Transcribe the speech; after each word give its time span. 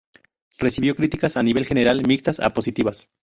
Recibió 0.57 0.95
críticas 0.95 1.37
a 1.37 1.43
nivel 1.43 1.63
general 1.63 2.01
mixtas 2.07 2.39
a 2.39 2.49
positivas. 2.53 3.07